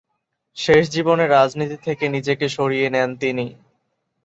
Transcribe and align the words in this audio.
শেষ 0.57 0.83
জীবনে 0.91 1.25
রাজনীতি 1.27 1.77
থেকে 1.85 2.05
নিজেকে 2.07 2.45
সরিয়ে 2.49 2.87
নেন 2.89 3.09
তিনি। 3.17 3.45